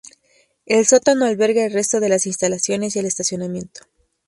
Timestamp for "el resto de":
1.63-2.09